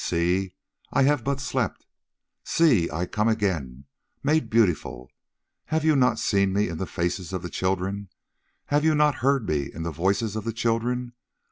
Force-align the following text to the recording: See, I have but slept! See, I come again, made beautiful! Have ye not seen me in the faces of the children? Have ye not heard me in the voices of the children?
See, 0.03 0.55
I 0.91 1.03
have 1.03 1.23
but 1.23 1.39
slept! 1.39 1.85
See, 2.43 2.89
I 2.89 3.05
come 3.05 3.27
again, 3.27 3.85
made 4.23 4.49
beautiful! 4.49 5.11
Have 5.65 5.85
ye 5.85 5.93
not 5.93 6.17
seen 6.17 6.53
me 6.53 6.69
in 6.69 6.79
the 6.79 6.87
faces 6.87 7.33
of 7.33 7.43
the 7.43 7.51
children? 7.51 8.09
Have 8.73 8.83
ye 8.83 8.95
not 8.95 9.13
heard 9.21 9.47
me 9.47 9.71
in 9.71 9.83
the 9.83 9.91
voices 9.91 10.35
of 10.35 10.43
the 10.43 10.53
children? 10.53 11.13